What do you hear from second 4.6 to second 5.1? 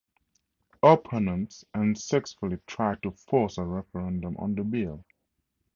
bill.